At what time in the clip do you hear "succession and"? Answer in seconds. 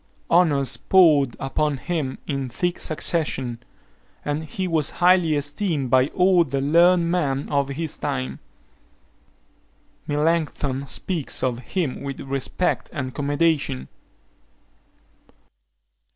2.79-4.45